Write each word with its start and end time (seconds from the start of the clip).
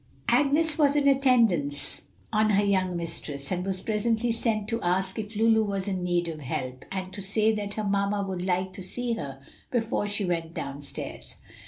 Agnes 0.29 0.79
was 0.79 0.95
in 0.95 1.07
attendance 1.07 2.01
on 2.33 2.49
her 2.49 2.65
young 2.65 2.97
mistress, 2.97 3.51
and 3.51 3.63
was 3.63 3.81
presently 3.81 4.31
sent 4.31 4.67
to 4.67 4.81
ask 4.81 5.19
if 5.19 5.35
Lulu 5.35 5.63
was 5.63 5.87
in 5.87 6.01
need 6.03 6.27
of 6.27 6.39
help, 6.39 6.83
and 6.91 7.13
to 7.13 7.21
say 7.21 7.51
that 7.51 7.75
her 7.75 7.83
mamma 7.83 8.25
would 8.27 8.43
like 8.43 8.73
to 8.73 8.81
see 8.81 9.13
her 9.13 9.39
before 9.69 10.07
she 10.07 10.25
went 10.25 10.55
down 10.55 10.81
stairs. 10.81 11.35